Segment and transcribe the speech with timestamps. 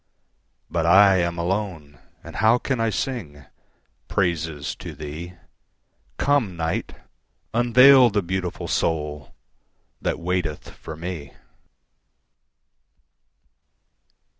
[0.67, 5.35] But I am alone, and how can I singPraises to thee?
[6.17, 6.95] Come, Night!
[7.53, 11.35] unveil the beautiful soulThat waiteth for me.